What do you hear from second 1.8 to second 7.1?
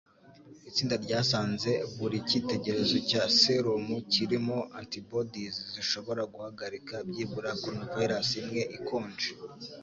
buri cyitegererezo cya serumu kirimo antibodies zishobora guhagarika